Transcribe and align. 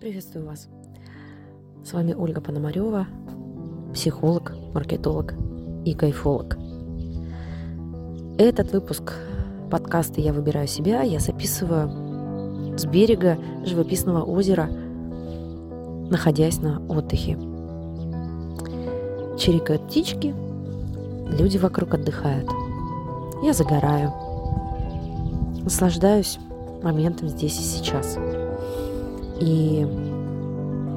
Приветствую 0.00 0.46
вас. 0.46 0.68
С 1.84 1.92
вами 1.92 2.14
Ольга 2.14 2.40
Пономарева, 2.40 3.08
психолог, 3.92 4.54
маркетолог 4.72 5.34
и 5.84 5.92
кайфолог. 5.92 6.56
Этот 8.38 8.70
выпуск 8.70 9.14
подкаста 9.72 10.20
«Я 10.20 10.32
выбираю 10.32 10.68
себя» 10.68 11.02
я 11.02 11.18
записываю 11.18 12.78
с 12.78 12.86
берега 12.86 13.38
живописного 13.64 14.22
озера, 14.22 14.66
находясь 16.10 16.60
на 16.60 16.80
отдыхе. 16.88 17.36
Чирикают 19.36 19.88
птички, 19.88 20.32
люди 21.36 21.58
вокруг 21.58 21.94
отдыхают. 21.94 22.48
Я 23.42 23.52
загораю, 23.52 24.12
наслаждаюсь 25.64 26.38
моментом 26.84 27.28
здесь 27.28 27.58
и 27.58 27.62
сейчас. 27.64 28.16
И 29.40 29.86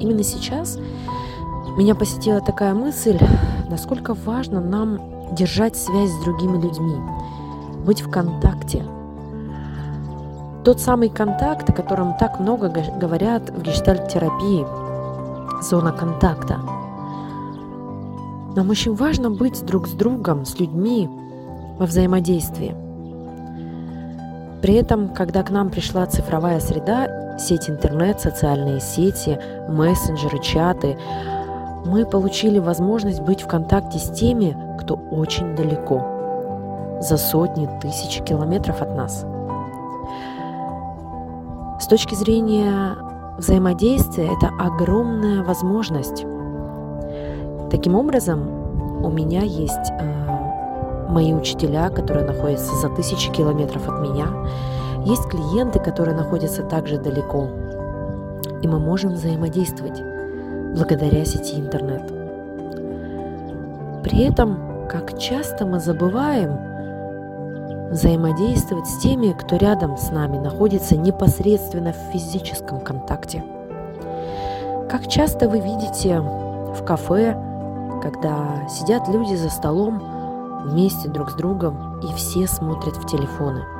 именно 0.00 0.22
сейчас 0.22 0.78
меня 1.76 1.94
посетила 1.94 2.40
такая 2.40 2.74
мысль, 2.74 3.18
насколько 3.70 4.14
важно 4.14 4.60
нам 4.60 5.00
держать 5.34 5.76
связь 5.76 6.10
с 6.10 6.24
другими 6.24 6.60
людьми, 6.60 6.96
быть 7.84 8.02
в 8.02 8.10
контакте. 8.10 8.84
Тот 10.64 10.80
самый 10.80 11.08
контакт, 11.08 11.70
о 11.70 11.72
котором 11.72 12.16
так 12.18 12.40
много 12.40 12.68
говорят 12.68 13.50
в 13.50 13.62
гештальт-терапии, 13.62 14.66
зона 15.62 15.92
контакта. 15.92 16.58
Нам 18.56 18.70
очень 18.70 18.94
важно 18.94 19.30
быть 19.30 19.64
друг 19.64 19.86
с 19.86 19.92
другом, 19.92 20.44
с 20.44 20.58
людьми 20.58 21.08
во 21.78 21.86
взаимодействии. 21.86 22.74
При 24.62 24.74
этом, 24.74 25.10
когда 25.10 25.44
к 25.44 25.50
нам 25.50 25.70
пришла 25.70 26.06
цифровая 26.06 26.58
среда, 26.58 27.06
сеть 27.38 27.70
интернет, 27.70 28.20
социальные 28.20 28.80
сети, 28.80 29.38
мессенджеры, 29.68 30.40
чаты, 30.40 30.96
мы 31.84 32.04
получили 32.04 32.58
возможность 32.58 33.20
быть 33.20 33.42
в 33.42 33.46
контакте 33.46 33.98
с 33.98 34.10
теми, 34.10 34.56
кто 34.80 34.94
очень 34.94 35.54
далеко, 35.56 36.98
за 37.00 37.16
сотни 37.16 37.68
тысяч 37.80 38.22
километров 38.22 38.82
от 38.82 38.96
нас. 38.96 39.24
С 41.80 41.86
точки 41.86 42.14
зрения 42.14 42.96
взаимодействия 43.38 44.26
это 44.26 44.50
огромная 44.58 45.42
возможность. 45.44 46.26
Таким 47.70 47.94
образом, 47.94 49.04
у 49.04 49.10
меня 49.10 49.42
есть 49.42 49.90
э, 49.90 51.08
мои 51.08 51.32
учителя, 51.32 51.88
которые 51.90 52.26
находятся 52.26 52.74
за 52.76 52.88
тысячи 52.90 53.30
километров 53.30 53.88
от 53.88 54.00
меня, 54.00 54.26
есть 55.08 55.26
клиенты, 55.28 55.78
которые 55.78 56.14
находятся 56.14 56.62
также 56.62 56.98
далеко, 56.98 57.48
и 58.60 58.68
мы 58.68 58.78
можем 58.78 59.14
взаимодействовать 59.14 60.02
благодаря 60.74 61.24
сети 61.24 61.58
интернет. 61.58 62.02
При 64.02 64.24
этом, 64.24 64.86
как 64.88 65.18
часто 65.18 65.64
мы 65.64 65.80
забываем 65.80 66.58
взаимодействовать 67.90 68.86
с 68.86 68.98
теми, 68.98 69.32
кто 69.32 69.56
рядом 69.56 69.96
с 69.96 70.10
нами 70.10 70.36
находится 70.36 70.94
непосредственно 70.94 71.94
в 71.94 72.12
физическом 72.12 72.80
контакте. 72.80 73.42
Как 74.90 75.08
часто 75.08 75.48
вы 75.48 75.60
видите 75.60 76.20
в 76.20 76.84
кафе, 76.84 77.34
когда 78.02 78.68
сидят 78.68 79.08
люди 79.08 79.34
за 79.34 79.48
столом 79.48 80.02
вместе 80.66 81.08
друг 81.08 81.30
с 81.30 81.34
другом 81.34 82.00
и 82.00 82.12
все 82.14 82.46
смотрят 82.46 82.96
в 82.96 83.06
телефоны. 83.06 83.77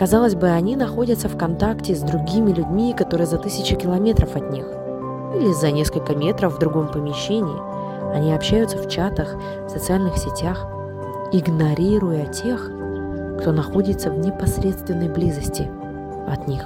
Казалось 0.00 0.34
бы, 0.34 0.48
они 0.48 0.76
находятся 0.76 1.28
в 1.28 1.36
контакте 1.36 1.94
с 1.94 2.00
другими 2.00 2.52
людьми, 2.52 2.94
которые 2.94 3.26
за 3.26 3.36
тысячи 3.36 3.74
километров 3.74 4.34
от 4.34 4.50
них, 4.50 4.64
или 5.36 5.52
за 5.52 5.70
несколько 5.70 6.14
метров 6.14 6.56
в 6.56 6.58
другом 6.58 6.90
помещении. 6.90 8.14
Они 8.16 8.32
общаются 8.32 8.78
в 8.78 8.88
чатах, 8.88 9.36
в 9.66 9.68
социальных 9.68 10.16
сетях, 10.16 10.66
игнорируя 11.32 12.24
тех, 12.24 12.70
кто 13.42 13.52
находится 13.52 14.10
в 14.10 14.18
непосредственной 14.18 15.10
близости 15.10 15.68
от 16.26 16.48
них. 16.48 16.64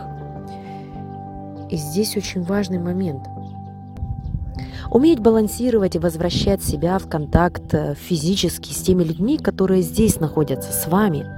И 1.70 1.76
здесь 1.76 2.16
очень 2.16 2.44
важный 2.44 2.78
момент. 2.78 3.26
Уметь 4.92 5.18
балансировать 5.18 5.96
и 5.96 5.98
возвращать 5.98 6.62
себя 6.62 7.00
в 7.00 7.08
контакт 7.08 7.74
э, 7.74 7.96
физически 7.96 8.72
с 8.72 8.80
теми 8.82 9.02
людьми, 9.02 9.38
которые 9.38 9.82
здесь 9.82 10.20
находятся 10.20 10.70
с 10.70 10.86
вами– 10.86 11.26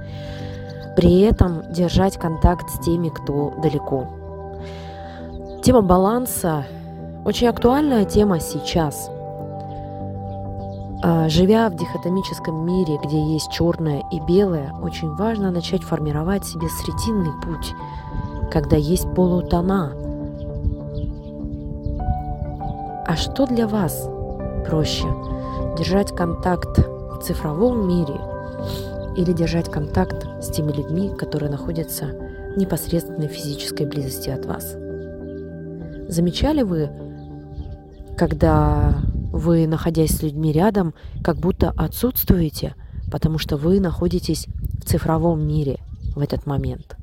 при 0.97 1.21
этом 1.21 1.61
держать 1.71 2.17
контакт 2.17 2.71
с 2.71 2.79
теми, 2.79 3.09
кто 3.09 3.53
далеко. 3.61 4.07
Тема 5.61 5.83
баланса 5.83 6.65
очень 7.23 7.47
актуальная 7.47 8.03
тема 8.03 8.39
сейчас. 8.39 9.11
А, 11.03 11.29
живя 11.29 11.69
в 11.69 11.75
дихотомическом 11.75 12.65
мире, 12.65 12.97
где 13.03 13.21
есть 13.31 13.51
черное 13.51 14.03
и 14.11 14.19
белое, 14.21 14.73
очень 14.81 15.13
важно 15.15 15.51
начать 15.51 15.83
формировать 15.83 16.45
себе 16.45 16.67
срединный 16.67 17.31
путь, 17.43 17.75
когда 18.51 18.75
есть 18.75 19.05
полутона. 19.13 19.93
А 23.05 23.15
что 23.15 23.45
для 23.45 23.67
вас 23.67 24.09
проще? 24.67 25.05
Держать 25.77 26.11
контакт 26.15 26.79
в 26.79 27.19
цифровом 27.21 27.87
мире 27.87 28.19
или 29.15 29.31
держать 29.31 29.69
контакт 29.69 30.26
с 30.41 30.49
теми 30.49 30.71
людьми, 30.71 31.11
которые 31.17 31.49
находятся 31.49 32.05
в 32.55 32.57
непосредственной 32.57 33.27
физической 33.27 33.85
близости 33.85 34.29
от 34.29 34.45
вас. 34.45 34.75
Замечали 36.07 36.61
вы, 36.61 36.89
когда 38.17 38.97
вы, 39.31 39.67
находясь 39.67 40.17
с 40.17 40.23
людьми 40.23 40.51
рядом, 40.51 40.93
как 41.23 41.37
будто 41.37 41.71
отсутствуете, 41.71 42.75
потому 43.11 43.37
что 43.37 43.57
вы 43.57 43.79
находитесь 43.79 44.47
в 44.79 44.85
цифровом 44.85 45.47
мире 45.47 45.79
в 46.15 46.19
этот 46.19 46.45
момент? 46.45 46.97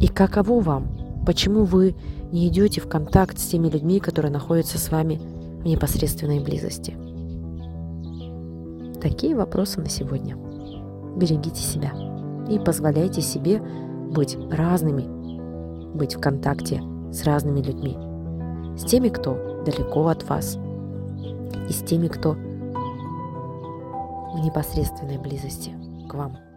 И 0.00 0.08
каково 0.08 0.60
вам? 0.60 1.24
Почему 1.26 1.64
вы 1.64 1.94
не 2.32 2.48
идете 2.48 2.80
в 2.80 2.88
контакт 2.88 3.38
с 3.38 3.46
теми 3.46 3.68
людьми, 3.68 4.00
которые 4.00 4.32
находятся 4.32 4.78
с 4.78 4.90
вами 4.90 5.20
в 5.62 5.66
непосредственной 5.66 6.40
близости? 6.40 7.07
Такие 9.00 9.36
вопросы 9.36 9.80
на 9.80 9.88
сегодня. 9.88 10.36
Берегите 11.16 11.60
себя 11.60 11.92
и 12.48 12.58
позволяйте 12.58 13.20
себе 13.20 13.60
быть 13.60 14.36
разными, 14.50 15.94
быть 15.94 16.16
в 16.16 16.20
контакте 16.20 16.82
с 17.12 17.24
разными 17.24 17.60
людьми. 17.60 17.96
С 18.76 18.84
теми, 18.84 19.08
кто 19.08 19.62
далеко 19.64 20.08
от 20.08 20.28
вас, 20.28 20.58
и 21.68 21.72
с 21.72 21.82
теми, 21.82 22.08
кто 22.08 22.32
в 24.32 24.40
непосредственной 24.44 25.18
близости 25.18 25.72
к 26.08 26.14
вам. 26.14 26.47